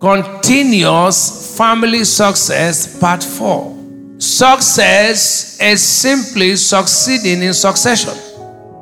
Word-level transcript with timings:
Continuous 0.00 1.56
Family 1.56 2.04
Success 2.04 3.00
Part 3.00 3.20
4. 3.24 4.20
Success 4.20 5.60
is 5.60 5.82
simply 5.82 6.54
succeeding 6.54 7.42
in 7.42 7.52
succession. 7.52 8.14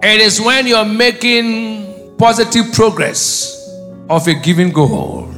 It 0.03 0.21
is 0.21 0.43
when 0.43 0.67
you're 0.67 0.85
making 0.85 2.17
positive 2.19 2.71
progress 2.75 3.67
of 4.11 4.29
a 4.29 4.35
given 4.35 4.71
goal. 4.71 5.31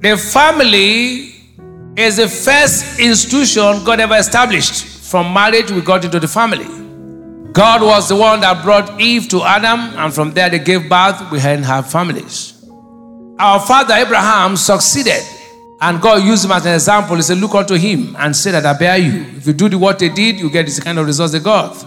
The 0.00 0.16
family 0.16 1.32
is 1.96 2.16
the 2.16 2.26
first 2.26 2.98
institution 2.98 3.84
God 3.84 4.00
ever 4.00 4.16
established. 4.16 4.84
From 4.84 5.32
marriage, 5.32 5.70
we 5.70 5.80
got 5.80 6.04
into 6.04 6.18
the 6.18 6.26
family. 6.26 6.66
God 7.52 7.82
was 7.82 8.08
the 8.08 8.16
one 8.16 8.40
that 8.40 8.64
brought 8.64 9.00
Eve 9.00 9.28
to 9.28 9.44
Adam, 9.44 9.78
and 9.96 10.12
from 10.12 10.32
there 10.32 10.50
they 10.50 10.58
gave 10.58 10.88
birth. 10.88 11.30
We 11.30 11.38
have 11.38 11.88
families. 11.88 12.51
Our 13.38 13.60
father 13.60 13.94
Abraham 13.94 14.56
succeeded, 14.56 15.22
and 15.80 16.00
God 16.00 16.22
used 16.22 16.44
him 16.44 16.52
as 16.52 16.66
an 16.66 16.74
example. 16.74 17.16
He 17.16 17.22
said, 17.22 17.38
Look 17.38 17.54
unto 17.54 17.74
him 17.74 18.14
and 18.18 18.36
say 18.36 18.50
that 18.52 18.64
I 18.66 18.78
bear 18.78 18.98
you. 18.98 19.26
If 19.36 19.46
you 19.46 19.52
do 19.52 19.78
what 19.78 19.98
they 19.98 20.08
did, 20.08 20.38
you 20.38 20.50
get 20.50 20.66
this 20.66 20.78
kind 20.80 20.98
of 20.98 21.06
results 21.06 21.32
they 21.32 21.40
got. 21.40 21.84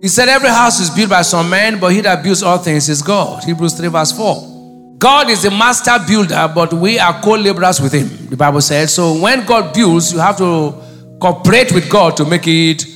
He 0.00 0.08
said, 0.08 0.28
Every 0.28 0.50
house 0.50 0.80
is 0.80 0.90
built 0.90 1.10
by 1.10 1.22
some 1.22 1.48
man, 1.48 1.80
but 1.80 1.92
he 1.92 2.00
that 2.02 2.22
builds 2.22 2.42
all 2.42 2.58
things 2.58 2.88
is 2.88 3.02
God. 3.02 3.42
Hebrews 3.44 3.74
3, 3.74 3.88
verse 3.88 4.12
4. 4.12 4.96
God 4.98 5.28
is 5.28 5.42
the 5.42 5.50
master 5.50 5.98
builder, 6.06 6.50
but 6.54 6.72
we 6.72 6.98
are 6.98 7.20
co 7.20 7.32
laborers 7.32 7.80
with 7.80 7.92
him, 7.92 8.28
the 8.28 8.36
Bible 8.36 8.60
says. 8.60 8.94
So 8.94 9.18
when 9.20 9.44
God 9.44 9.74
builds, 9.74 10.12
you 10.12 10.18
have 10.18 10.36
to 10.38 10.74
cooperate 11.20 11.72
with 11.72 11.90
God 11.90 12.16
to 12.18 12.24
make 12.24 12.46
it 12.46 12.86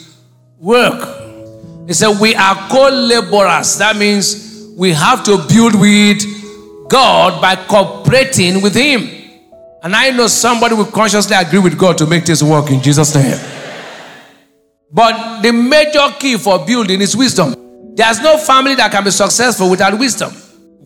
work. 0.58 1.16
He 1.86 1.94
said, 1.94 2.18
We 2.20 2.34
are 2.34 2.54
co 2.70 2.88
laborers. 2.90 3.78
That 3.78 3.96
means 3.96 4.68
we 4.76 4.92
have 4.92 5.24
to 5.24 5.38
build 5.48 5.80
with 5.80 6.37
God 6.88 7.40
by 7.40 7.56
cooperating 7.56 8.62
with 8.62 8.74
Him. 8.74 9.08
And 9.82 9.94
I 9.94 10.10
know 10.10 10.26
somebody 10.26 10.74
will 10.74 10.86
consciously 10.86 11.36
agree 11.36 11.60
with 11.60 11.78
God 11.78 11.98
to 11.98 12.06
make 12.06 12.24
this 12.24 12.42
work 12.42 12.70
in 12.70 12.82
Jesus' 12.82 13.14
name. 13.14 13.38
But 14.90 15.42
the 15.42 15.52
major 15.52 16.06
key 16.18 16.36
for 16.36 16.64
building 16.64 17.00
is 17.00 17.16
wisdom. 17.16 17.54
There's 17.94 18.20
no 18.20 18.38
family 18.38 18.74
that 18.76 18.90
can 18.90 19.04
be 19.04 19.10
successful 19.10 19.70
without 19.70 19.98
wisdom. 19.98 20.32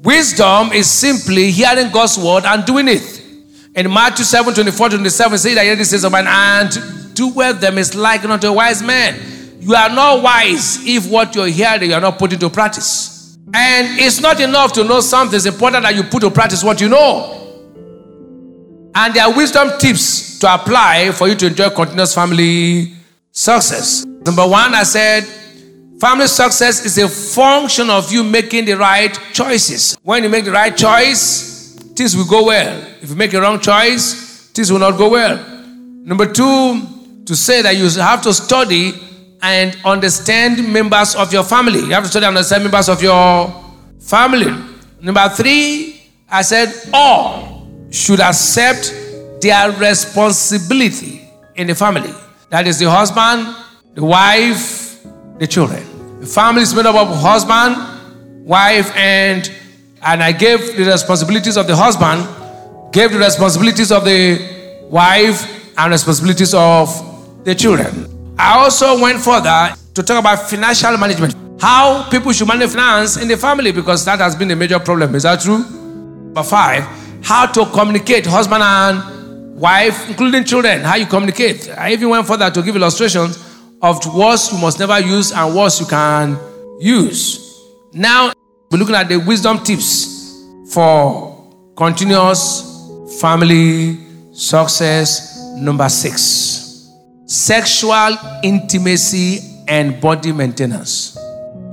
Wisdom 0.02 0.72
is 0.72 0.90
simply 0.90 1.50
hearing 1.50 1.90
God's 1.90 2.18
word 2.18 2.44
and 2.44 2.64
doing 2.64 2.88
it. 2.88 3.22
In 3.74 3.92
Matthew 3.92 4.24
7 4.24 4.52
24 4.52 4.90
27, 4.90 5.38
say 5.38 5.54
that 5.54 5.78
this 5.78 5.90
says 5.90 6.04
of 6.04 6.12
mine, 6.12 6.26
and 6.26 7.14
do 7.14 7.28
with 7.28 7.60
them 7.60 7.78
is 7.78 7.94
like 7.94 8.24
unto 8.24 8.48
a 8.48 8.52
wise 8.52 8.82
man. 8.82 9.58
You 9.60 9.74
are 9.74 9.88
not 9.88 10.22
wise 10.22 10.84
if 10.86 11.08
what 11.08 11.34
you're 11.34 11.46
hearing 11.46 11.90
you 11.90 11.94
are 11.94 12.00
not 12.00 12.18
put 12.18 12.32
into 12.32 12.50
practice. 12.50 13.11
And 13.54 13.98
it's 14.00 14.20
not 14.20 14.40
enough 14.40 14.72
to 14.74 14.84
know 14.84 15.00
something, 15.00 15.36
it's 15.36 15.46
important 15.46 15.82
that 15.82 15.94
you 15.94 16.04
put 16.04 16.20
to 16.20 16.30
practice 16.30 16.64
what 16.64 16.80
you 16.80 16.88
know. 16.88 17.38
And 18.94 19.14
there 19.14 19.24
are 19.24 19.34
wisdom 19.34 19.70
tips 19.78 20.38
to 20.40 20.54
apply 20.54 21.12
for 21.12 21.28
you 21.28 21.34
to 21.36 21.46
enjoy 21.46 21.70
continuous 21.70 22.14
family 22.14 22.94
success. 23.30 24.04
Number 24.04 24.46
one, 24.46 24.74
I 24.74 24.82
said, 24.82 25.24
family 26.00 26.26
success 26.26 26.84
is 26.84 26.98
a 26.98 27.08
function 27.08 27.90
of 27.90 28.12
you 28.12 28.24
making 28.24 28.64
the 28.66 28.74
right 28.74 29.12
choices. 29.32 29.96
When 30.02 30.22
you 30.22 30.28
make 30.28 30.44
the 30.44 30.52
right 30.52 30.76
choice, 30.76 31.74
things 31.94 32.16
will 32.16 32.26
go 32.26 32.44
well. 32.46 32.86
If 33.00 33.10
you 33.10 33.16
make 33.16 33.32
a 33.34 33.40
wrong 33.40 33.60
choice, 33.60 34.50
things 34.50 34.70
will 34.70 34.78
not 34.78 34.98
go 34.98 35.10
well. 35.10 35.36
Number 36.04 36.30
two, 36.30 36.82
to 37.24 37.36
say 37.36 37.62
that 37.62 37.76
you 37.76 37.88
have 38.00 38.22
to 38.22 38.32
study 38.34 38.92
and 39.42 39.76
understand 39.84 40.72
members 40.72 41.14
of 41.16 41.32
your 41.32 41.42
family. 41.42 41.80
You 41.80 41.92
have 41.92 42.04
to 42.04 42.08
study 42.08 42.26
and 42.26 42.36
understand 42.36 42.62
members 42.62 42.88
of 42.88 43.02
your 43.02 43.52
family. 44.00 44.46
Number 45.00 45.28
three, 45.30 46.00
I 46.28 46.42
said 46.42 46.72
all 46.94 47.68
should 47.90 48.20
accept 48.20 48.94
their 49.42 49.72
responsibility 49.72 51.28
in 51.56 51.66
the 51.66 51.74
family. 51.74 52.14
That 52.50 52.66
is 52.66 52.78
the 52.78 52.88
husband, 52.88 53.54
the 53.94 54.04
wife, 54.04 55.02
the 55.38 55.46
children. 55.46 56.20
The 56.20 56.26
family 56.26 56.62
is 56.62 56.72
made 56.74 56.86
up 56.86 56.94
of 56.94 57.08
husband, 57.20 58.46
wife, 58.46 58.94
and 58.96 59.50
and 60.04 60.22
I 60.22 60.32
gave 60.32 60.76
the 60.76 60.84
responsibilities 60.84 61.56
of 61.56 61.66
the 61.66 61.76
husband, 61.76 62.26
gave 62.92 63.12
the 63.12 63.18
responsibilities 63.18 63.90
of 63.90 64.04
the 64.04 64.80
wife, 64.88 65.46
and 65.76 65.92
responsibilities 65.92 66.54
of 66.54 67.44
the 67.44 67.54
children. 67.54 68.11
I 68.38 68.58
also 68.58 69.00
went 69.00 69.20
further 69.20 69.74
to 69.94 70.02
talk 70.02 70.18
about 70.18 70.48
financial 70.48 70.96
management. 70.96 71.34
How 71.60 72.08
people 72.10 72.32
should 72.32 72.48
manage 72.48 72.70
finance 72.70 73.16
in 73.16 73.28
the 73.28 73.36
family 73.36 73.72
because 73.72 74.04
that 74.04 74.18
has 74.18 74.34
been 74.34 74.50
a 74.50 74.56
major 74.56 74.78
problem. 74.78 75.14
Is 75.14 75.22
that 75.22 75.40
true? 75.40 75.58
Number 75.58 76.42
five, 76.42 76.82
how 77.22 77.46
to 77.46 77.66
communicate 77.66 78.26
husband 78.26 78.62
and 78.62 79.56
wife, 79.56 80.08
including 80.08 80.44
children, 80.44 80.80
how 80.80 80.96
you 80.96 81.06
communicate. 81.06 81.68
I 81.76 81.92
even 81.92 82.08
went 82.08 82.26
further 82.26 82.50
to 82.50 82.62
give 82.62 82.74
illustrations 82.74 83.36
of 83.80 84.04
words 84.14 84.50
you 84.52 84.58
must 84.58 84.78
never 84.78 84.98
use 85.00 85.32
and 85.32 85.54
words 85.54 85.78
you 85.80 85.86
can 85.86 86.38
use. 86.80 87.60
Now, 87.92 88.32
we're 88.70 88.78
looking 88.78 88.94
at 88.94 89.08
the 89.08 89.18
wisdom 89.18 89.62
tips 89.62 90.42
for 90.72 91.52
continuous 91.76 93.20
family 93.20 93.98
success. 94.32 95.30
Number 95.58 95.88
six 95.88 96.61
sexual 97.32 98.14
intimacy 98.42 99.64
and 99.66 99.98
body 100.02 100.32
maintenance. 100.32 101.16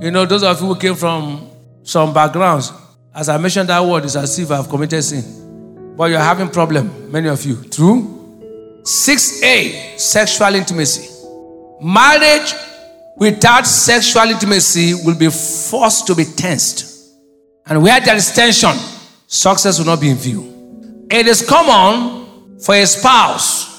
You 0.00 0.10
know, 0.10 0.24
those 0.24 0.42
of 0.42 0.58
you 0.58 0.68
who 0.68 0.76
came 0.76 0.94
from 0.94 1.50
some 1.82 2.14
backgrounds, 2.14 2.72
as 3.14 3.28
I 3.28 3.36
mentioned 3.36 3.68
that 3.68 3.84
word, 3.84 4.04
it's 4.04 4.16
as 4.16 4.38
if 4.38 4.50
I've 4.50 4.70
committed 4.70 5.04
sin. 5.04 5.94
But 5.98 6.10
you're 6.10 6.18
having 6.18 6.48
problem, 6.48 7.12
many 7.12 7.28
of 7.28 7.44
you. 7.44 7.62
True? 7.64 8.80
6a, 8.82 9.98
sexual 9.98 10.54
intimacy. 10.54 11.10
Marriage 11.82 12.54
without 13.18 13.66
sexual 13.66 14.30
intimacy 14.30 14.94
will 15.04 15.18
be 15.18 15.28
forced 15.28 16.06
to 16.06 16.14
be 16.14 16.24
tensed. 16.24 17.12
And 17.66 17.82
where 17.82 18.00
there 18.00 18.16
is 18.16 18.32
tension, 18.32 18.72
success 19.26 19.78
will 19.78 19.86
not 19.86 20.00
be 20.00 20.08
in 20.08 20.16
view. 20.16 21.06
It 21.10 21.26
is 21.26 21.46
common 21.46 22.58
for 22.60 22.74
a 22.74 22.86
spouse 22.86 23.69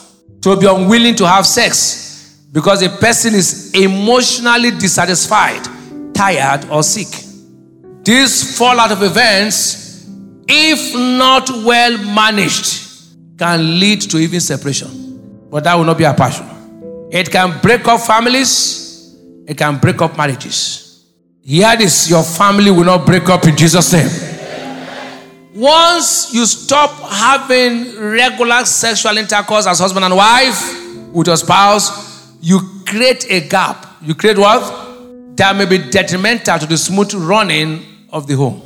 to 0.41 0.57
be 0.57 0.66
unwilling 0.68 1.16
to 1.16 1.28
have 1.28 1.46
sex 1.46 2.38
because 2.52 2.81
a 2.81 2.90
person 2.90 3.34
is 3.34 3.74
emotionally 3.74 4.72
dissatisfied, 4.72 5.63
tired, 6.13 6.66
or 6.69 6.84
sick. 6.84 7.07
This 8.03 8.57
fallout 8.57 8.91
of 8.91 9.03
events, 9.03 10.09
if 10.47 10.96
not 10.96 11.50
well 11.50 11.97
managed, 12.13 12.90
can 13.38 13.79
lead 13.79 14.02
to 14.02 14.18
even 14.18 14.40
separation. 14.40 15.47
But 15.50 15.63
that 15.63 15.75
will 15.75 15.85
not 15.85 15.97
be 15.97 16.06
our 16.06 16.16
passion. 16.16 16.47
It 17.12 17.31
can 17.31 17.59
break 17.62 17.88
up 17.88 18.02
families, 18.02 19.16
it 19.47 19.58
can 19.58 19.78
break 19.78 20.02
up 20.02 20.18
marriages. 20.18 21.06
Hear 21.44 21.75
this 21.75 22.09
your 22.09 22.23
family 22.23 22.72
will 22.72 22.85
not 22.85 23.06
break 23.06 23.28
up 23.29 23.46
in 23.46 23.56
Jesus' 23.58 23.91
name. 23.94 24.30
Once 25.53 26.34
you 26.34 26.45
stop 26.45 26.91
having 27.12 28.00
regular 28.00 28.63
sexual 28.63 29.17
intercourse 29.17 29.67
as 29.67 29.79
husband 29.79 30.06
and 30.06 30.16
wife 30.16 31.12
with 31.12 31.28
your 31.28 31.35
spouse, 31.35 32.34
you 32.39 32.59
create 32.87 33.29
a 33.29 33.47
gap. 33.49 33.85
You 34.02 34.16
create 34.16 34.37
what? 34.37 35.35
That 35.35 35.55
may 35.58 35.66
be 35.66 35.78
detrimental 35.78 36.58
to 36.58 36.66
the 36.66 36.78
smooth 36.78 37.14
running 37.16 37.85
of 38.11 38.28
the 38.28 38.35
home. 38.35 38.61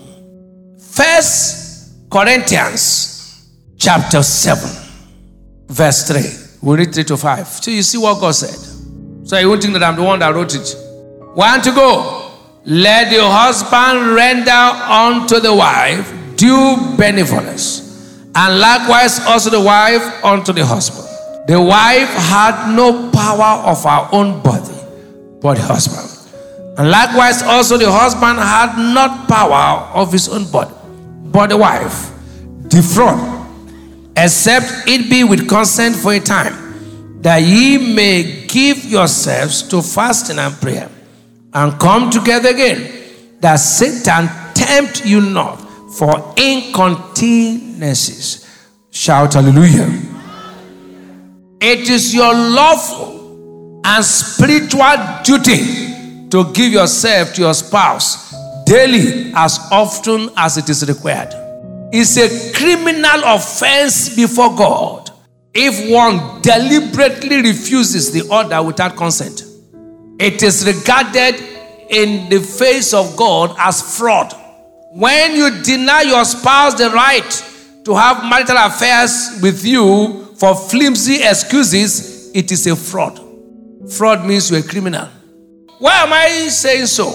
First 0.77 2.09
Corinthians 2.09 3.49
chapter 3.77 4.21
7, 4.21 4.69
verse 5.67 6.07
3. 6.07 6.67
We 6.69 6.77
read 6.77 6.93
3 6.93 7.03
to 7.05 7.17
5. 7.17 7.47
So 7.47 7.71
you 7.71 7.81
see 7.81 7.97
what 7.97 8.19
God 8.19 8.35
said. 8.35 9.27
So 9.27 9.39
you 9.39 9.49
won't 9.49 9.63
think 9.63 9.73
that 9.73 9.83
I'm 9.83 9.95
the 9.95 10.03
one 10.03 10.19
that 10.19 10.35
wrote 10.35 10.53
it. 10.53 10.75
One 11.33 11.61
to 11.63 11.71
go. 11.71 12.31
Let 12.63 13.09
the 13.09 13.21
husband 13.21 14.13
render 14.13 14.51
unto 14.51 15.39
the 15.39 15.53
wife 15.53 16.24
due 16.37 16.95
benevolence, 16.97 17.81
and 18.35 18.59
likewise 18.59 19.19
also 19.25 19.49
the 19.49 19.61
wife 19.61 20.03
unto 20.23 20.51
the 20.53 20.65
husband. 20.65 21.07
The 21.47 21.61
wife 21.61 22.09
had 22.09 22.75
no 22.75 23.11
power 23.11 23.63
of 23.69 23.83
her 23.83 24.09
own 24.11 24.41
body, 24.41 24.73
but 25.41 25.55
the 25.55 25.63
husband. 25.63 26.11
And 26.77 26.89
likewise 26.89 27.41
also 27.43 27.77
the 27.77 27.91
husband 27.91 28.39
had 28.39 28.75
not 28.93 29.27
power 29.27 29.87
of 29.93 30.11
his 30.11 30.27
own 30.27 30.49
body, 30.51 30.73
but 31.31 31.47
the 31.47 31.57
wife. 31.57 32.11
Defraud, 32.67 33.47
except 34.17 34.87
it 34.87 35.09
be 35.09 35.23
with 35.23 35.47
consent 35.47 35.95
for 35.95 36.13
a 36.13 36.19
time, 36.19 37.21
that 37.21 37.37
ye 37.37 37.93
may 37.93 38.45
give 38.47 38.83
yourselves 38.85 39.61
to 39.69 39.81
fasting 39.81 40.39
and 40.39 40.53
prayer, 40.55 40.89
and 41.53 41.79
come 41.79 42.09
together 42.09 42.49
again, 42.49 42.91
that 43.39 43.57
Satan 43.57 44.27
tempt 44.53 45.05
you 45.05 45.21
not 45.21 45.64
for 45.97 46.33
incontinencies. 46.37 48.45
Shout 48.91 49.33
hallelujah. 49.33 49.89
It 51.61 51.89
is 51.89 52.13
your 52.13 52.33
lawful 52.33 53.81
and 53.85 54.03
spiritual 54.03 54.97
duty 55.23 56.27
to 56.29 56.51
give 56.53 56.73
yourself 56.73 57.33
to 57.35 57.41
your 57.41 57.53
spouse 57.53 58.33
daily 58.65 59.31
as 59.35 59.59
often 59.71 60.29
as 60.35 60.57
it 60.57 60.67
is 60.69 60.85
required. 60.87 61.29
It's 61.93 62.17
a 62.17 62.51
criminal 62.53 63.21
offense 63.23 64.15
before 64.15 64.55
God 64.55 65.11
if 65.53 65.89
one 65.89 66.41
deliberately 66.41 67.41
refuses 67.41 68.11
the 68.11 68.27
order 68.29 68.61
without 68.61 68.97
consent. 68.97 69.43
It 70.19 70.43
is 70.43 70.65
regarded 70.65 71.41
in 71.89 72.29
the 72.29 72.39
face 72.39 72.93
of 72.93 73.15
God 73.15 73.55
as 73.57 73.97
fraud. 73.97 74.33
When 74.95 75.35
you 75.35 75.61
deny 75.61 76.03
your 76.03 76.23
spouse 76.23 76.75
the 76.75 76.89
right 76.89 77.83
to 77.83 77.95
have 77.95 78.23
marital 78.23 78.55
affairs 78.55 79.37
with 79.41 79.65
you 79.65 80.33
for 80.37 80.55
flimsy 80.55 81.15
excuses, 81.15 82.31
it 82.33 82.49
is 82.49 82.65
a 82.65 82.77
fraud. 82.77 83.19
Fraud 83.91 84.25
means 84.25 84.49
you're 84.49 84.61
a 84.61 84.63
criminal. 84.63 85.09
Why 85.79 85.95
am 86.03 86.13
I 86.13 86.47
saying 86.47 86.85
so? 86.85 87.11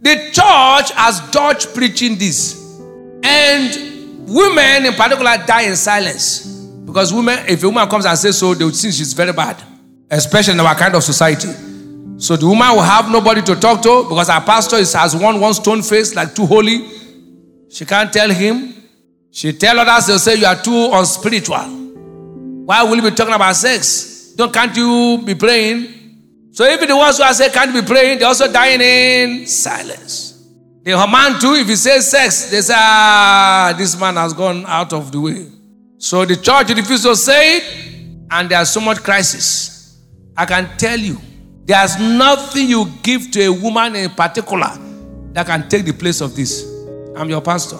The 0.00 0.16
church 0.32 0.90
has 0.96 1.20
dodged 1.30 1.72
preaching 1.72 2.18
this. 2.18 2.80
And 3.22 4.26
women 4.26 4.86
in 4.86 4.94
particular 4.94 5.36
die 5.46 5.68
in 5.68 5.76
silence. 5.76 6.44
Because 6.84 7.14
women, 7.14 7.44
if 7.46 7.62
a 7.62 7.68
woman 7.68 7.88
comes 7.88 8.06
and 8.06 8.18
says 8.18 8.36
so, 8.38 8.54
they 8.54 8.64
would 8.64 8.74
think 8.74 8.92
she's 8.92 9.12
very 9.12 9.32
bad. 9.32 9.62
Especially 10.10 10.54
in 10.54 10.58
our 10.58 10.74
kind 10.74 10.96
of 10.96 11.04
society. 11.04 11.52
So 12.18 12.34
the 12.34 12.48
woman 12.48 12.70
will 12.72 12.82
have 12.82 13.08
nobody 13.08 13.40
to 13.42 13.54
talk 13.54 13.82
to 13.82 14.02
because 14.08 14.28
our 14.28 14.40
pastor 14.40 14.78
is, 14.78 14.92
has 14.94 15.14
one 15.14 15.38
one 15.38 15.54
stone 15.54 15.80
face, 15.80 16.16
like 16.16 16.34
too 16.34 16.46
holy. 16.46 16.90
She 17.74 17.84
can't 17.84 18.12
tell 18.12 18.30
him. 18.30 18.72
She 19.32 19.52
tell 19.52 19.80
others, 19.80 20.06
they'll 20.06 20.20
say 20.20 20.36
you 20.36 20.46
are 20.46 20.54
too 20.62 20.90
unspiritual. 20.92 21.58
Why 22.66 22.84
will 22.84 22.94
you 22.94 23.02
be 23.02 23.10
talking 23.10 23.34
about 23.34 23.56
sex? 23.56 24.32
Don't 24.36 24.52
can't 24.52 24.76
you 24.76 25.20
be 25.24 25.34
praying? 25.34 26.52
So 26.52 26.64
even 26.70 26.86
the 26.88 26.96
ones 26.96 27.16
who 27.16 27.24
are 27.24 27.34
saying 27.34 27.50
can't 27.50 27.74
be 27.74 27.82
praying, 27.82 28.20
they're 28.20 28.28
also 28.28 28.50
dying 28.52 28.80
in 28.80 29.46
silence. 29.48 30.46
The 30.84 30.92
man 30.92 31.40
too, 31.40 31.54
if 31.54 31.66
he 31.66 31.74
says 31.74 32.08
sex, 32.08 32.48
they 32.48 32.60
say, 32.60 32.74
ah, 32.76 33.74
this 33.76 33.98
man 33.98 34.14
has 34.14 34.32
gone 34.32 34.64
out 34.68 34.92
of 34.92 35.10
the 35.10 35.20
way. 35.20 35.48
So 35.98 36.24
the 36.24 36.36
church 36.36 36.68
refuses 36.68 37.02
to 37.02 37.16
say 37.16 37.56
it, 37.56 37.64
and 38.30 38.48
there's 38.48 38.70
so 38.70 38.80
much 38.80 38.98
crisis. 38.98 40.00
I 40.36 40.46
can 40.46 40.76
tell 40.76 40.98
you, 40.98 41.20
there's 41.64 41.98
nothing 41.98 42.68
you 42.68 42.86
give 43.02 43.32
to 43.32 43.46
a 43.46 43.52
woman 43.52 43.96
in 43.96 44.10
particular 44.10 44.78
that 45.32 45.46
can 45.46 45.68
take 45.68 45.84
the 45.84 45.92
place 45.92 46.20
of 46.20 46.36
this. 46.36 46.73
I'm 47.16 47.28
your 47.28 47.40
pastor. 47.40 47.78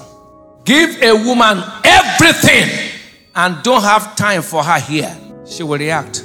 Give 0.65 1.03
a 1.03 1.13
woman 1.13 1.63
everything 1.85 2.91
and 3.35 3.63
don't 3.63 3.83
have 3.83 4.17
time 4.17 4.43
for 4.43 4.63
her 4.63 4.79
here. 4.79 5.17
She 5.47 5.63
will 5.63 5.79
react. 5.79 6.25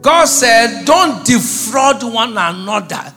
God 0.00 0.26
said, 0.26 0.84
Don't 0.84 1.24
defraud 1.24 2.02
one 2.02 2.36
another 2.36 3.12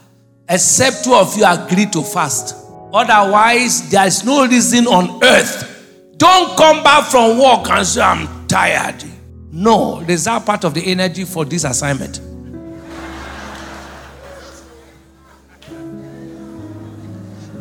except 0.50 1.04
two 1.04 1.14
of 1.14 1.38
you 1.38 1.46
agree 1.46 1.86
to 1.88 2.02
fast. 2.02 2.56
Otherwise, 2.94 3.90
there 3.92 4.08
is 4.08 4.24
no 4.24 4.48
reason 4.48 4.88
on 4.88 5.24
earth. 5.24 6.16
Don't 6.18 6.58
come 6.58 6.84
back 6.84 7.12
from 7.12 7.38
work 7.38 7.70
and 7.70 7.86
say, 7.86 8.02
I'm 8.02 8.48
tired. 8.48 9.04
No, 9.52 10.02
reserve 10.02 10.46
part 10.46 10.64
of 10.64 10.74
the 10.74 10.82
energy 10.86 11.26
for 11.26 11.46
this 11.46 11.64
assignment. 11.64 12.22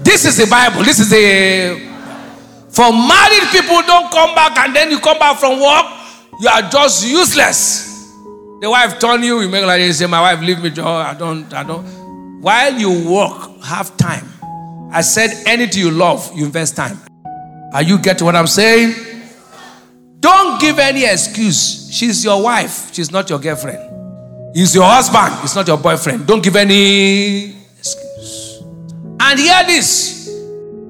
This 0.07 0.25
is 0.25 0.37
the 0.37 0.47
Bible. 0.47 0.85
This 0.85 1.01
is 1.01 1.11
the. 1.11 1.83
For 2.71 2.93
married 2.93 3.49
people, 3.51 3.83
don't 3.83 4.09
come 4.13 4.35
back 4.37 4.57
and 4.59 4.75
then 4.75 4.91
you 4.91 5.01
come 5.01 5.19
back 5.19 5.39
from 5.39 5.59
work, 5.61 5.87
you 6.41 6.49
are 6.49 6.63
just 6.63 7.05
useless. 7.09 8.13
The 8.61 8.71
wife 8.71 9.01
turn 9.01 9.23
you, 9.25 9.41
you 9.41 9.49
make 9.49 9.65
like 9.67 9.81
you 9.81 9.93
say, 9.93 10.07
My 10.07 10.21
wife, 10.21 10.41
leave 10.41 10.63
me. 10.63 10.71
I 10.81 11.15
don't, 11.15 11.53
I 11.53 11.65
don't. 11.65 11.85
While 12.41 12.79
you 12.79 13.11
work, 13.11 13.61
have 13.65 13.97
time. 13.97 14.29
I 14.93 15.01
said, 15.01 15.31
anything 15.47 15.83
you 15.83 15.91
love, 15.91 16.31
you 16.35 16.45
invest 16.45 16.77
time. 16.77 16.99
Are 17.73 17.83
you 17.83 17.99
getting 17.99 18.25
what 18.25 18.37
I'm 18.37 18.47
saying? 18.47 18.95
Don't 20.21 20.61
give 20.61 20.79
any 20.79 21.05
excuse. 21.05 21.91
She's 21.93 22.25
your 22.25 22.43
wife, 22.43 22.95
she's 22.95 23.11
not 23.11 23.29
your 23.29 23.41
girlfriend. 23.41 24.55
He's 24.55 24.75
your 24.75 24.85
husband, 24.85 25.35
it's 25.43 25.57
not 25.57 25.67
your 25.67 25.79
boyfriend. 25.79 26.27
Don't 26.27 26.43
give 26.43 26.55
any. 26.55 27.56
And 29.29 29.41
hear 29.41 29.65
this 29.67 30.31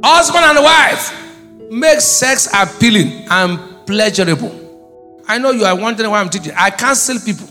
husband 0.04 0.44
and 0.44 0.62
wife 0.62 1.70
make 1.70 2.00
sex 2.00 2.48
appealing 2.52 3.24
and 3.30 3.58
pleasurable. 3.86 4.52
I 5.26 5.38
know 5.38 5.52
you 5.52 5.64
are 5.64 5.74
wondering 5.74 6.10
why 6.10 6.20
I'm 6.20 6.28
teaching. 6.28 6.52
I 6.54 6.68
counsel 6.68 7.16
people. 7.24 7.48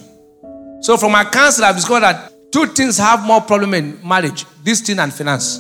So 0.82 0.96
from 0.96 1.14
my 1.14 1.24
counsel, 1.24 1.66
I've 1.66 1.76
discovered 1.76 2.02
that 2.02 2.32
two 2.52 2.68
things 2.68 3.00
have 3.00 3.26
more 3.26 3.42
problem 3.42 3.74
in 3.74 4.00
marriage: 4.08 4.46
this 4.64 4.82
thing 4.82 5.00
and 5.00 5.12
finance. 5.12 5.58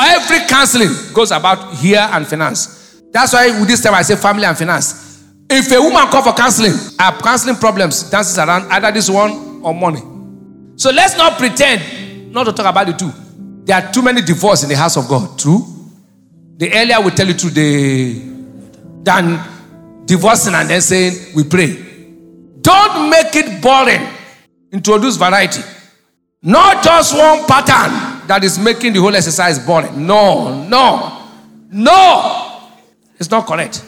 Every 0.00 0.46
counseling 0.46 0.90
goes 1.12 1.32
about 1.32 1.74
here 1.74 2.06
and 2.12 2.24
finance. 2.24 3.02
That's 3.10 3.32
why 3.32 3.48
with 3.58 3.66
this 3.66 3.82
time 3.82 3.94
I 3.94 4.02
say 4.02 4.14
family 4.14 4.44
and 4.44 4.56
finance. 4.56 5.26
If 5.50 5.72
a 5.72 5.80
woman 5.80 6.06
call 6.12 6.22
for 6.22 6.32
counseling, 6.32 6.74
her 7.00 7.18
counseling 7.20 7.56
problems 7.56 8.08
dances 8.08 8.38
around 8.38 8.70
either 8.70 8.92
this 8.92 9.10
one 9.10 9.62
or 9.64 9.74
money. 9.74 10.00
So 10.76 10.92
let's 10.92 11.16
not 11.16 11.38
pretend 11.38 12.32
not 12.32 12.44
to 12.44 12.52
talk 12.52 12.66
about 12.66 12.86
the 12.86 12.92
two. 12.92 13.12
There 13.70 13.80
are 13.80 13.92
too 13.92 14.02
many 14.02 14.20
divorces 14.20 14.64
in 14.64 14.70
the 14.70 14.76
house 14.76 14.96
of 14.96 15.06
God. 15.06 15.38
True. 15.38 15.64
The 16.56 16.74
earlier 16.74 17.00
we 17.00 17.12
tell 17.12 17.28
you 17.28 17.34
the 17.34 18.14
than 19.04 19.38
divorcing 20.06 20.54
and 20.54 20.68
then 20.68 20.80
saying 20.80 21.36
we 21.36 21.44
pray. 21.44 21.76
Don't 22.62 23.08
make 23.08 23.36
it 23.36 23.62
boring. 23.62 24.04
Introduce 24.72 25.16
variety. 25.16 25.62
Not 26.42 26.82
just 26.82 27.16
one 27.16 27.46
pattern 27.46 28.26
that 28.26 28.42
is 28.42 28.58
making 28.58 28.92
the 28.92 29.00
whole 29.00 29.14
exercise 29.14 29.60
boring. 29.64 30.04
No, 30.04 30.64
no, 30.64 31.28
no. 31.70 32.70
It's 33.20 33.30
not 33.30 33.46
correct. 33.46 33.84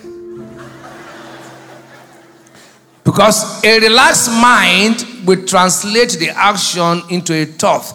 Because 3.02 3.64
a 3.64 3.81
relaxed 3.81 4.31
mind 4.31 5.26
will 5.26 5.44
translate 5.44 6.11
the 6.20 6.29
action 6.29 7.02
into 7.11 7.34
a 7.34 7.46
thought, 7.46 7.93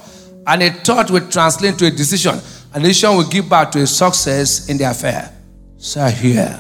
and 0.48 0.64
a 0.64 0.72
thought 0.72 1.12
will 1.12 1.28
translate 1.30 1.74
into 1.74 1.86
a 1.86 1.92
decision. 1.92 2.40
And 2.74 2.84
decision 2.84 3.18
will 3.18 3.28
give 3.28 3.50
birth 3.50 3.72
to 3.72 3.82
a 3.82 3.88
success 3.88 4.70
in 4.70 4.78
the 4.78 4.90
affair. 4.90 5.34
So 5.78 6.06
here. 6.06 6.58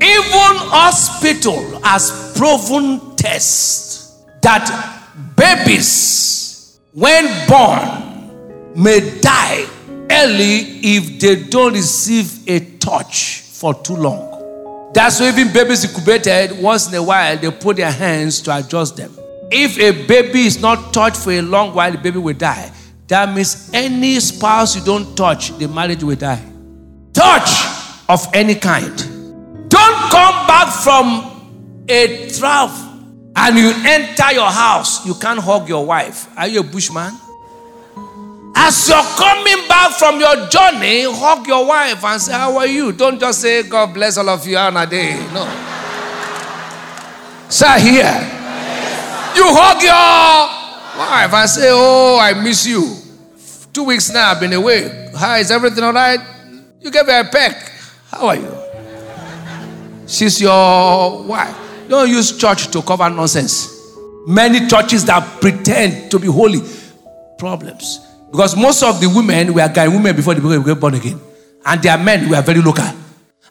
Even 0.00 0.56
hospital 0.70 1.80
has 1.82 2.32
proven 2.36 3.16
tests 3.16 4.22
that 4.42 5.02
babies, 5.34 6.78
when 6.92 7.24
born, 7.48 8.74
may 8.80 9.18
die 9.20 9.66
early 10.10 10.80
if 10.82 11.18
they 11.18 11.44
don't 11.44 11.72
receive 11.72 12.48
a 12.48 12.60
touch 12.78 13.40
for 13.40 13.74
too 13.74 13.96
long. 13.96 14.90
That's 14.94 15.20
why 15.20 15.28
even 15.28 15.52
babies 15.52 15.84
incubated, 15.84 16.62
once 16.62 16.88
in 16.88 16.94
a 16.94 17.02
while, 17.02 17.36
they 17.36 17.50
put 17.50 17.76
their 17.76 17.90
hands 17.90 18.40
to 18.42 18.56
adjust 18.56 18.96
them. 18.96 19.16
If 19.50 19.78
a 19.78 20.06
baby 20.06 20.46
is 20.46 20.60
not 20.60 20.92
touched 20.92 21.16
for 21.18 21.32
a 21.32 21.40
long 21.40 21.74
while, 21.74 21.90
the 21.92 21.98
baby 21.98 22.18
will 22.18 22.34
die. 22.34 22.70
That 23.06 23.34
means 23.34 23.70
any 23.72 24.20
spouse 24.20 24.76
you 24.76 24.84
don't 24.84 25.16
touch, 25.16 25.56
the 25.56 25.66
marriage 25.66 26.02
will 26.04 26.16
die. 26.16 26.44
Touch 27.14 27.50
of 28.08 28.26
any 28.34 28.54
kind. 28.54 28.96
Don't 29.68 30.10
come 30.10 30.46
back 30.46 30.72
from 30.82 31.84
a 31.88 32.28
trough 32.30 32.84
and 33.36 33.56
you 33.56 33.72
enter 33.86 34.32
your 34.32 34.50
house, 34.50 35.06
you 35.06 35.14
can't 35.14 35.40
hug 35.40 35.68
your 35.68 35.86
wife. 35.86 36.28
Are 36.36 36.48
you 36.48 36.60
a 36.60 36.62
bushman? 36.62 37.12
As 38.54 38.88
you're 38.88 39.02
coming 39.16 39.68
back 39.68 39.92
from 39.92 40.20
your 40.20 40.48
journey, 40.48 41.04
hug 41.04 41.46
your 41.46 41.64
wife 41.66 42.04
and 42.04 42.20
say, 42.20 42.32
How 42.32 42.58
are 42.58 42.66
you? 42.66 42.92
Don't 42.92 43.18
just 43.18 43.40
say, 43.40 43.62
God 43.62 43.94
bless 43.94 44.18
all 44.18 44.28
of 44.28 44.46
you 44.46 44.58
on 44.58 44.76
a 44.76 44.86
day. 44.86 45.14
No. 45.32 45.44
Sir, 47.48 47.78
here. 47.78 48.37
You 49.38 49.44
hug 49.54 49.80
your 49.80 50.98
wife 50.98 51.32
and 51.32 51.48
say, 51.48 51.68
Oh, 51.70 52.18
I 52.20 52.34
miss 52.34 52.66
you. 52.66 52.96
Two 53.72 53.84
weeks 53.84 54.10
now, 54.12 54.32
I've 54.32 54.40
been 54.40 54.52
away. 54.52 55.12
Hi, 55.14 55.38
is 55.38 55.52
everything 55.52 55.84
all 55.84 55.92
right? 55.92 56.18
You 56.80 56.90
gave 56.90 57.06
her 57.06 57.20
a 57.20 57.24
peck. 57.24 57.70
How 58.10 58.26
are 58.26 58.34
you? 58.34 58.52
She's 60.08 60.40
your 60.40 61.22
wife. 61.22 61.56
Don't 61.88 62.08
use 62.08 62.36
church 62.36 62.66
to 62.72 62.82
cover 62.82 63.08
nonsense. 63.08 63.72
Many 64.26 64.66
churches 64.66 65.04
that 65.04 65.40
pretend 65.40 66.10
to 66.10 66.18
be 66.18 66.26
holy, 66.26 66.58
problems. 67.38 68.00
Because 68.32 68.56
most 68.56 68.82
of 68.82 69.00
the 69.00 69.06
women 69.06 69.54
were 69.54 69.68
guy 69.68 69.86
women 69.86 70.16
before 70.16 70.34
they 70.34 70.40
became 70.40 70.80
born 70.80 70.94
again. 70.94 71.20
And 71.64 71.80
their 71.80 71.96
men 71.96 72.28
were 72.28 72.42
very 72.42 72.60
local. 72.60 72.90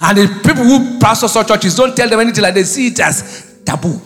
And 0.02 0.18
the 0.18 0.28
people 0.44 0.66
who 0.66 1.00
pastor 1.00 1.30
such 1.30 1.48
churches 1.48 1.76
don't 1.76 1.96
tell 1.96 2.10
them 2.10 2.20
anything 2.20 2.44
like 2.44 2.56
they 2.56 2.64
see 2.64 2.88
it 2.88 3.00
as 3.00 3.62
taboo. 3.66 4.02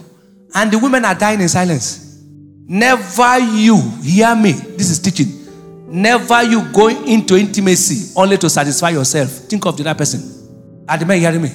And 0.53 0.71
the 0.71 0.79
women 0.79 1.05
are 1.05 1.15
dying 1.15 1.41
in 1.41 1.49
silence. 1.49 2.23
Never 2.67 3.39
you, 3.39 3.79
hear 4.01 4.35
me, 4.35 4.51
this 4.51 4.89
is 4.89 4.99
teaching. 4.99 5.41
Never 5.87 6.43
you 6.43 6.71
go 6.71 6.87
into 6.87 7.35
intimacy 7.35 8.13
only 8.15 8.37
to 8.37 8.49
satisfy 8.49 8.91
yourself. 8.91 9.29
Think 9.29 9.65
of 9.65 9.75
the 9.75 9.83
other 9.89 9.97
person. 9.97 10.85
Are 10.87 10.97
the 10.97 11.05
men 11.05 11.19
hearing 11.19 11.41
me? 11.41 11.49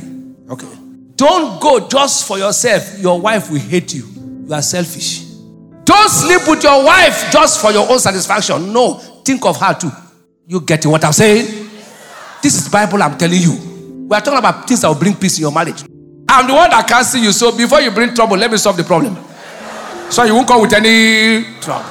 Okay. 0.50 0.66
Don't 1.14 1.60
go 1.60 1.88
just 1.88 2.28
for 2.28 2.36
yourself. 2.38 2.98
Your 2.98 3.18
wife 3.18 3.50
will 3.50 3.60
hate 3.60 3.94
you. 3.94 4.04
You 4.46 4.52
are 4.52 4.60
selfish. 4.60 5.24
Don't 5.84 6.10
sleep 6.10 6.42
with 6.46 6.62
your 6.62 6.84
wife 6.84 7.30
just 7.32 7.60
for 7.60 7.72
your 7.72 7.90
own 7.90 7.98
satisfaction. 7.98 8.72
No, 8.72 8.94
think 9.24 9.44
of 9.46 9.58
her 9.58 9.72
too. 9.72 9.90
You 10.46 10.60
getting 10.60 10.90
what 10.90 11.04
I'm 11.04 11.12
saying? 11.12 11.70
This 12.42 12.60
is 12.60 12.68
Bible 12.68 13.02
I'm 13.02 13.16
telling 13.16 13.40
you. 13.40 14.06
We 14.08 14.14
are 14.16 14.20
talking 14.20 14.38
about 14.38 14.68
things 14.68 14.82
that 14.82 14.88
will 14.88 14.98
bring 14.98 15.14
peace 15.14 15.38
in 15.38 15.42
your 15.42 15.52
marriage. 15.52 15.82
I'm 16.28 16.46
the 16.46 16.54
one 16.54 16.70
that 16.70 16.86
can't 16.88 17.06
see 17.06 17.22
you. 17.22 17.32
So 17.32 17.56
before 17.56 17.80
you 17.80 17.90
bring 17.90 18.14
trouble, 18.14 18.36
let 18.36 18.50
me 18.50 18.56
solve 18.56 18.76
the 18.76 18.84
problem. 18.84 19.16
So 20.10 20.24
you 20.24 20.34
won't 20.34 20.46
come 20.48 20.60
with 20.60 20.72
any 20.72 21.44
trouble. 21.60 21.84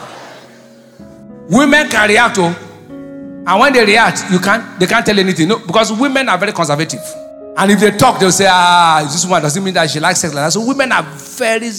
Women 1.50 1.89
can 1.89 2.10
react, 2.10 2.38
oh, 2.39 2.56
and 3.48 3.60
when 3.60 3.72
they 3.74 3.86
react, 3.86 4.32
you 4.32 4.39
can't. 4.39 4.80
They 4.80 4.88
can't 4.88 5.06
tell 5.06 5.18
anything. 5.20 5.48
No, 5.48 5.60
because 5.60 5.92
women 5.92 6.27
are 6.27 6.38
very 6.38 6.51
conservative, 6.51 7.01
and 7.58 7.72
if 7.72 7.80
they 7.80 7.92
talk, 7.92 8.20
they'll 8.20 8.32
say, 8.32 8.48
"Ah, 8.50 9.01
this 9.04 9.24
woman 9.25 9.44
doesn't 9.44 9.63
mean 9.63 9.74
that 9.75 9.89
she 9.92 10.00
likes 10.00 10.22
sex 10.22 10.34
like 10.34 10.46
that." 10.46 10.54
So 10.54 10.65
women 10.65 10.92
are 10.92 11.04
very, 11.04 11.70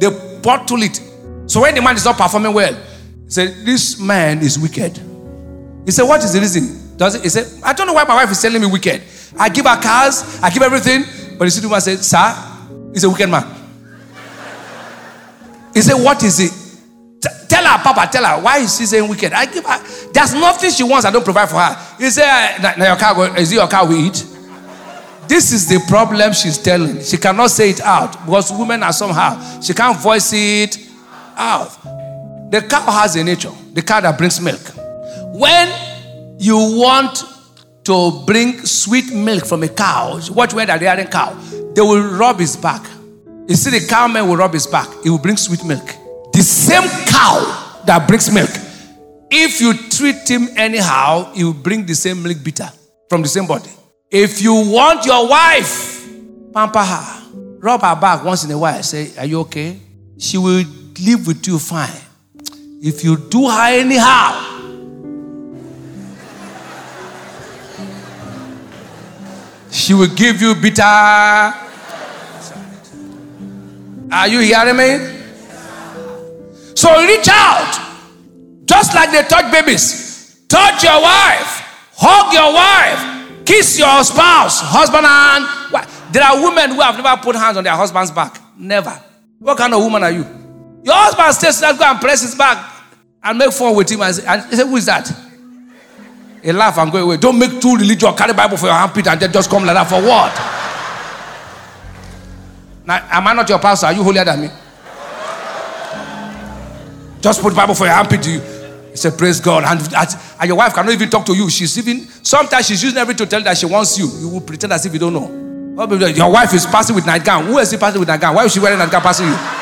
they 0.00 0.38
bottle 0.40 0.82
it. 0.82 0.98
So 1.46 1.60
when 1.60 1.74
the 1.74 1.82
man 1.82 1.96
is 1.96 2.04
not 2.04 2.16
performing 2.16 2.54
well, 2.54 2.72
he 2.72 3.30
said, 3.30 3.66
"This 3.66 3.98
man 4.00 4.40
is 4.40 4.58
wicked." 4.58 4.98
He 5.84 5.90
said, 5.90 6.04
"What 6.04 6.24
is 6.24 6.32
the 6.32 6.40
reason?" 6.40 6.96
Does 6.96 7.16
it? 7.16 7.22
He 7.22 7.28
said, 7.28 7.46
"I 7.62 7.74
don't 7.74 7.86
know 7.86 7.92
why 7.92 8.04
my 8.04 8.14
wife 8.14 8.30
is 8.30 8.40
telling 8.40 8.62
me 8.62 8.66
wicked. 8.66 9.02
I 9.38 9.50
give 9.50 9.66
her 9.66 9.76
cars, 9.80 10.38
I 10.42 10.48
give 10.48 10.62
everything, 10.62 11.04
but 11.38 11.44
the 11.46 11.50
city 11.50 11.66
woman 11.66 11.80
said, 11.80 11.98
Sir, 11.98 12.34
he's 12.92 13.04
a 13.04 13.10
wicked 13.10 13.28
man. 13.28 13.46
He 15.74 15.80
said, 15.80 15.94
What 16.02 16.22
is 16.22 16.40
it? 16.40 16.62
Tell 17.48 17.64
her, 17.64 17.82
Papa, 17.82 18.08
tell 18.10 18.24
her, 18.24 18.42
why 18.42 18.58
is 18.58 18.76
she 18.76 18.86
saying 18.86 19.08
wicked? 19.08 19.32
I 19.32 19.46
give 19.46 19.64
her, 19.64 20.10
there's 20.12 20.32
nothing 20.34 20.70
she 20.70 20.82
wants, 20.82 21.04
I 21.04 21.10
don't 21.10 21.22
provide 21.22 21.48
for 21.50 21.56
her. 21.56 21.96
He 21.98 22.10
said, 22.10 22.24
eh, 22.24 22.74
now 22.78 22.86
your 22.86 22.96
car, 22.96 23.38
is 23.38 23.52
it 23.52 23.56
your 23.56 23.68
car 23.68 23.86
we 23.86 24.06
eat? 24.06 24.26
This 25.28 25.52
is 25.52 25.68
the 25.68 25.84
problem 25.86 26.32
she's 26.32 26.58
telling. 26.58 27.00
She 27.02 27.16
cannot 27.16 27.50
say 27.50 27.70
it 27.70 27.80
out 27.80 28.12
because 28.24 28.50
women 28.52 28.82
are 28.82 28.92
somehow, 28.92 29.60
she 29.60 29.72
can't 29.72 29.98
voice 30.00 30.32
it 30.32 30.78
out. 31.36 31.70
The 32.50 32.66
cow 32.68 32.90
has 32.90 33.16
a 33.16 33.22
nature, 33.22 33.52
the 33.72 33.82
cow 33.82 34.00
that 34.00 34.18
brings 34.18 34.40
milk. 34.40 34.60
When 35.34 35.68
you 36.38 36.56
want 36.56 37.22
to 37.84 38.22
bring 38.26 38.64
sweet 38.64 39.12
milk 39.12 39.44
from 39.46 39.62
a 39.62 39.68
cow, 39.68 40.20
watch 40.30 40.54
where 40.54 40.66
they're 40.66 40.78
rearing 40.78 41.06
cow, 41.06 41.32
they 41.74 41.80
will 41.80 42.02
rub 42.16 42.38
his 42.38 42.56
back. 42.56 42.84
You 43.48 43.56
see, 43.56 43.78
the 43.78 43.86
cowman 43.86 44.28
will 44.28 44.36
rub 44.36 44.52
his 44.52 44.66
back, 44.66 44.88
he 45.02 45.10
will 45.10 45.18
bring 45.18 45.36
sweet 45.36 45.64
milk. 45.64 45.84
The 46.32 46.42
same 46.42 46.88
cow 47.06 47.80
that 47.84 48.06
brings 48.06 48.32
milk, 48.32 48.50
if 49.30 49.60
you 49.60 49.74
treat 49.88 50.28
him 50.28 50.48
anyhow, 50.56 51.32
he 51.32 51.42
will 51.42 51.54
bring 51.54 51.86
the 51.86 51.94
same 51.94 52.22
milk 52.22 52.38
bitter 52.44 52.70
from 53.08 53.22
the 53.22 53.28
same 53.28 53.46
body. 53.46 53.70
If 54.10 54.42
you 54.42 54.52
want 54.70 55.06
your 55.06 55.26
wife, 55.26 56.06
pamper 56.52 56.84
her, 56.84 57.22
rub 57.58 57.80
her 57.80 57.96
back 57.98 58.24
once 58.24 58.44
in 58.44 58.50
a 58.50 58.58
while, 58.58 58.82
say, 58.82 59.10
Are 59.18 59.24
you 59.24 59.40
okay? 59.40 59.80
She 60.18 60.36
will 60.36 60.64
live 61.00 61.26
with 61.26 61.46
you 61.46 61.58
fine. 61.58 61.90
If 62.82 63.02
you 63.02 63.16
do 63.16 63.48
her 63.48 63.68
anyhow, 63.68 64.51
she 69.82 69.94
will 69.94 70.06
give 70.14 70.40
you 70.40 70.54
bitter. 70.54 70.82
Are 74.12 74.28
you 74.28 74.40
hearing 74.40 74.76
me? 74.76 75.18
So 76.76 76.88
reach 77.04 77.28
out. 77.28 77.80
Just 78.64 78.94
like 78.94 79.10
they 79.10 79.22
touch 79.24 79.50
babies. 79.50 80.44
Touch 80.48 80.84
your 80.84 81.02
wife. 81.02 81.90
Hug 81.96 82.32
your 82.32 82.54
wife. 82.54 83.44
Kiss 83.44 83.76
your 83.78 84.04
spouse, 84.04 84.60
husband 84.62 85.04
and 85.04 85.72
wife. 85.72 86.12
There 86.12 86.22
are 86.22 86.40
women 86.40 86.70
who 86.70 86.80
have 86.80 86.96
never 86.96 87.20
put 87.20 87.34
hands 87.34 87.56
on 87.56 87.64
their 87.64 87.74
husband's 87.74 88.12
back. 88.12 88.40
Never. 88.56 88.96
What 89.40 89.58
kind 89.58 89.74
of 89.74 89.82
woman 89.82 90.04
are 90.04 90.12
you? 90.12 90.24
Your 90.84 90.94
husband 90.94 91.34
stays 91.34 91.60
there, 91.60 91.74
go 91.74 91.84
and 91.84 91.98
press 91.98 92.22
his 92.22 92.36
back 92.36 92.84
and 93.22 93.36
make 93.38 93.52
fun 93.52 93.74
with 93.74 93.90
him. 93.90 94.00
And 94.02 94.14
say 94.14 94.66
Who 94.66 94.76
is 94.76 94.86
that? 94.86 95.10
He 96.42 96.52
laugh 96.52 96.76
and 96.78 96.90
go 96.90 96.98
away. 96.98 97.16
Don't 97.18 97.38
make 97.38 97.60
too 97.60 97.76
religious. 97.76 98.14
Carry 98.16 98.32
Bible 98.32 98.56
for 98.56 98.66
your 98.66 98.74
armpit 98.74 99.06
and 99.06 99.20
then 99.20 99.32
just 99.32 99.48
come 99.48 99.64
like 99.64 99.74
that 99.74 99.88
for 99.88 100.02
what? 100.02 100.32
Now, 102.84 103.06
am 103.10 103.28
I 103.28 103.32
not 103.32 103.48
your 103.48 103.60
pastor? 103.60 103.86
Are 103.86 103.92
you 103.92 104.02
holier 104.02 104.24
than 104.24 104.40
me? 104.40 104.48
Just 107.20 107.40
put 107.40 107.54
Bible 107.54 107.74
for 107.74 107.86
your 107.86 107.94
armpit. 107.94 108.26
You 108.26 108.40
say, 108.94 109.12
Praise 109.16 109.38
God. 109.38 109.62
And, 109.64 109.80
and 110.40 110.48
your 110.48 110.56
wife 110.56 110.74
cannot 110.74 110.92
even 110.92 111.08
talk 111.08 111.24
to 111.26 111.32
you. 111.34 111.48
She's 111.48 111.78
even, 111.78 112.00
sometimes 112.24 112.66
she's 112.66 112.82
using 112.82 112.98
everything 112.98 113.24
to 113.24 113.30
tell 113.30 113.42
that 113.42 113.56
she 113.56 113.66
wants 113.66 113.96
you. 113.96 114.08
You 114.18 114.28
will 114.28 114.40
pretend 114.40 114.72
as 114.72 114.84
if 114.84 114.92
you 114.92 114.98
don't 114.98 115.12
know. 115.12 115.42
Your 116.08 116.30
wife 116.30 116.52
is 116.52 116.66
passing 116.66 116.96
with 116.96 117.06
nightgown. 117.06 117.46
Who 117.46 117.58
is 117.58 117.70
she 117.70 117.76
passing 117.76 118.00
with 118.00 118.08
nightgown? 118.08 118.34
Why 118.34 118.44
is 118.44 118.52
she 118.52 118.58
wearing 118.58 118.78
nightgown 118.78 119.00
passing 119.00 119.28
you? 119.28 119.61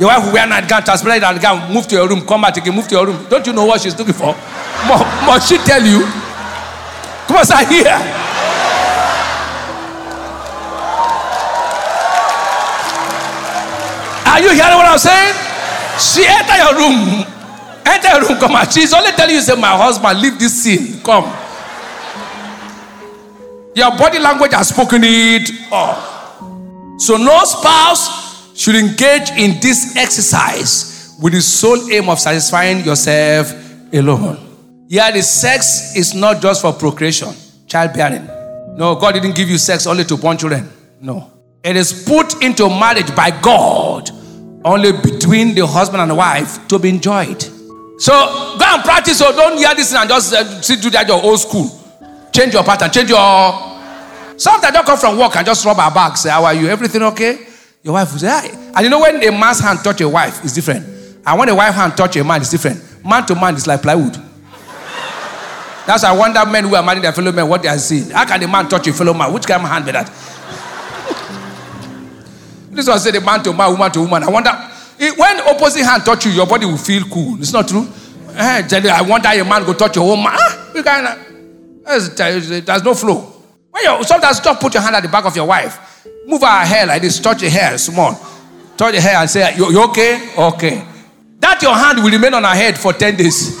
Your 0.00 0.08
wife 0.08 0.24
will 0.24 0.32
wear 0.32 0.46
nightgown, 0.46 0.82
transparent 0.82 1.20
nightgown, 1.20 1.70
move 1.72 1.86
to 1.88 1.94
your 1.96 2.08
room, 2.08 2.26
come 2.26 2.40
back 2.40 2.56
again, 2.56 2.74
move 2.74 2.88
to 2.88 2.94
your 2.94 3.06
room. 3.06 3.26
Don't 3.28 3.46
you 3.46 3.52
know 3.52 3.66
what 3.66 3.82
she's 3.82 3.96
looking 3.98 4.14
for? 4.14 4.34
Must 5.28 5.46
she 5.46 5.58
tell 5.58 5.84
you? 5.84 6.00
Come 7.28 7.36
on, 7.36 7.44
sir, 7.44 7.60
here. 7.68 8.00
Are 14.24 14.40
you 14.40 14.50
hearing 14.56 14.78
what 14.80 14.88
I'm 14.88 14.98
saying? 14.98 15.34
She 16.00 16.24
enter 16.24 16.56
your 16.56 16.74
room. 16.80 17.26
Enter 17.84 18.08
your 18.08 18.20
room, 18.26 18.38
come 18.40 18.56
on. 18.56 18.70
She's 18.70 18.94
only 18.94 19.10
telling 19.12 19.34
you, 19.34 19.42
say, 19.42 19.54
my 19.54 19.76
husband, 19.76 20.18
leave 20.22 20.38
this 20.38 20.62
scene. 20.62 21.02
Come. 21.02 21.24
Your 23.74 23.90
body 23.98 24.18
language 24.18 24.52
has 24.54 24.68
spoken 24.70 25.02
it 25.04 25.50
Oh. 25.70 26.96
So 26.98 27.16
no 27.16 27.44
spouse 27.44 28.19
should 28.60 28.74
engage 28.74 29.30
in 29.38 29.58
this 29.58 29.96
exercise 29.96 31.16
with 31.18 31.32
the 31.32 31.40
sole 31.40 31.90
aim 31.90 32.10
of 32.10 32.20
satisfying 32.20 32.84
yourself 32.84 33.54
alone. 33.90 34.84
Yeah, 34.86 35.10
the 35.10 35.22
sex 35.22 35.96
is 35.96 36.12
not 36.12 36.42
just 36.42 36.60
for 36.60 36.74
procreation, 36.74 37.34
childbearing. 37.66 38.26
No, 38.76 38.96
God 38.96 39.12
didn't 39.12 39.34
give 39.34 39.48
you 39.48 39.56
sex 39.56 39.86
only 39.86 40.04
to 40.04 40.16
born 40.18 40.36
children. 40.36 40.68
No. 41.00 41.32
It 41.64 41.74
is 41.74 42.04
put 42.04 42.42
into 42.42 42.68
marriage 42.68 43.14
by 43.16 43.30
God 43.40 44.10
only 44.62 44.92
between 44.92 45.54
the 45.54 45.66
husband 45.66 46.02
and 46.02 46.10
the 46.10 46.14
wife 46.14 46.68
to 46.68 46.78
be 46.78 46.90
enjoyed. 46.90 47.40
So 47.98 48.12
go 48.58 48.64
and 48.66 48.84
practice. 48.84 49.16
So 49.18 49.32
don't 49.32 49.56
hear 49.56 49.74
this 49.74 49.94
and 49.94 50.06
just 50.06 50.34
uh, 50.34 50.60
sit 50.60 50.82
do 50.82 50.90
that 50.90 51.08
your 51.08 51.22
old 51.22 51.40
school. 51.40 51.66
Change 52.30 52.52
your 52.52 52.64
pattern. 52.64 52.90
Change 52.90 53.08
your. 53.08 54.36
Sometimes 54.36 54.74
don't 54.74 54.84
come 54.84 54.98
from 54.98 55.16
work 55.16 55.34
and 55.36 55.46
just 55.46 55.64
rub 55.64 55.78
our 55.78 55.90
back. 55.90 56.18
Say, 56.18 56.28
how 56.28 56.44
are 56.44 56.52
you? 56.52 56.68
Everything 56.68 57.02
okay? 57.04 57.46
Your 57.82 57.94
wife 57.94 58.12
will 58.12 58.18
say, 58.18 58.28
hi. 58.28 58.48
And 58.74 58.84
you 58.84 58.90
know 58.90 59.00
when 59.00 59.26
a 59.26 59.30
man's 59.30 59.60
hand 59.60 59.78
touch 59.82 60.00
a 60.02 60.08
wife, 60.08 60.44
it's 60.44 60.52
different. 60.52 60.84
And 61.26 61.38
when 61.38 61.48
a 61.48 61.54
wife 61.54 61.74
hand 61.74 61.96
touch 61.96 62.16
a 62.16 62.24
man, 62.24 62.40
it's 62.40 62.50
different. 62.50 62.82
Man 63.04 63.24
to 63.26 63.34
man, 63.34 63.54
it's 63.54 63.66
like 63.66 63.82
plywood. 63.82 64.14
That's 65.86 66.02
why 66.02 66.10
I 66.10 66.16
wonder 66.16 66.44
men 66.46 66.64
who 66.64 66.74
are 66.74 66.82
marrying 66.82 67.02
their 67.02 67.12
fellow 67.12 67.32
men 67.32 67.48
what 67.48 67.62
they 67.62 67.68
are 67.68 67.78
seeing. 67.78 68.10
How 68.10 68.26
can 68.26 68.42
a 68.42 68.48
man 68.48 68.68
touch 68.68 68.86
a 68.86 68.92
fellow 68.92 69.14
man? 69.14 69.32
Which 69.32 69.46
kind 69.46 69.62
of 69.62 69.68
hand 69.68 69.86
be 69.86 69.92
that? 69.92 70.06
this 72.70 72.86
one 72.86 72.98
said 72.98 73.14
the 73.14 73.20
man 73.22 73.42
to 73.44 73.52
man, 73.54 73.70
woman 73.72 73.90
to 73.92 74.00
woman. 74.00 74.22
I 74.24 74.28
wonder 74.28 74.50
when 75.16 75.40
opposite 75.40 75.84
hand 75.84 76.04
touch 76.04 76.26
you, 76.26 76.32
your 76.32 76.46
body 76.46 76.66
will 76.66 76.76
feel 76.76 77.04
cool. 77.04 77.40
It's 77.40 77.52
not 77.52 77.66
true. 77.66 77.88
Eh, 78.34 78.68
I 78.70 79.02
wonder 79.02 79.28
a 79.30 79.42
man 79.42 79.64
go 79.64 79.72
touch 79.72 79.96
a 79.96 80.02
woman. 80.02 80.26
Ah, 80.28 80.72
you 80.74 80.82
can, 80.82 81.18
there's 81.84 82.84
no 82.84 82.94
flow. 82.94 83.20
When 83.70 83.84
you 83.84 84.04
sometimes 84.04 84.40
just 84.40 84.60
put 84.60 84.74
your 84.74 84.82
hand 84.82 84.96
at 84.96 85.02
the 85.02 85.08
back 85.08 85.24
of 85.24 85.34
your 85.34 85.46
wife, 85.46 86.04
move 86.30 86.42
our 86.42 86.64
hair 86.64 86.86
like 86.86 87.02
this, 87.02 87.18
touch 87.18 87.42
your 87.42 87.50
hair 87.50 87.76
small, 87.76 88.14
touch 88.76 88.92
your 88.94 89.02
hair 89.02 89.16
and 89.16 89.28
say, 89.28 89.54
"You, 89.56 89.70
you 89.72 89.82
okay? 89.84 90.32
Okay." 90.38 90.84
That 91.40 91.60
your 91.62 91.74
hand 91.74 92.02
will 92.02 92.10
remain 92.10 92.34
on 92.34 92.44
her 92.44 92.54
head 92.54 92.78
for 92.78 92.92
ten 92.92 93.16
days. 93.16 93.58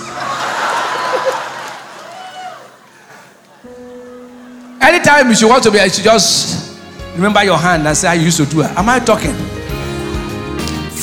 Anytime 4.80 5.34
she 5.34 5.44
wants 5.44 5.66
to 5.66 5.72
be, 5.72 5.78
she 5.88 6.02
just 6.02 6.78
remember 7.14 7.42
your 7.44 7.58
hand 7.58 7.86
and 7.86 7.96
say 7.96 8.16
you 8.16 8.24
used 8.24 8.36
to 8.38 8.46
do 8.46 8.62
it. 8.62 8.70
Am 8.76 8.88
I 8.88 8.98
talking? 9.00 9.34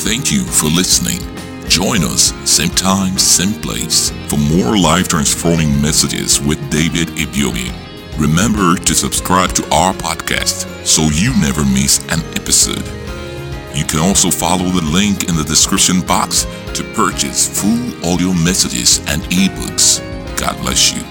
Thank 0.04 0.32
you 0.32 0.44
for 0.44 0.66
listening. 0.66 1.20
Join 1.68 2.02
us 2.02 2.32
same 2.48 2.70
time, 2.70 3.18
same 3.18 3.60
place 3.60 4.10
for 4.28 4.38
more 4.38 4.78
life 4.78 5.08
transforming 5.08 5.80
messages 5.82 6.40
with 6.40 6.58
David 6.70 7.08
Ibiyeomie. 7.08 7.87
Remember 8.18 8.76
to 8.76 8.94
subscribe 8.94 9.50
to 9.52 9.62
our 9.72 9.94
podcast 9.94 10.66
so 10.84 11.02
you 11.02 11.30
never 11.40 11.64
miss 11.64 12.00
an 12.10 12.20
episode. 12.34 12.84
You 13.76 13.84
can 13.84 14.00
also 14.00 14.30
follow 14.30 14.70
the 14.70 14.82
link 14.82 15.28
in 15.28 15.36
the 15.36 15.44
description 15.44 16.00
box 16.00 16.44
to 16.74 16.82
purchase 16.94 17.46
full 17.46 18.12
audio 18.12 18.32
messages 18.32 18.98
and 19.06 19.22
ebooks. 19.30 20.00
God 20.36 20.60
bless 20.62 20.92
you 20.92 21.02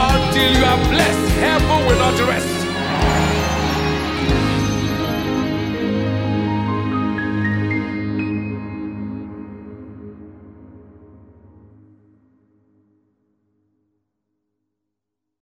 until 0.00 0.52
you 0.52 0.64
are 0.64 0.88
blessed. 0.90 1.36
Heaven 1.38 1.86
will 1.86 1.98
not 1.98 2.28
rest. 2.28 2.59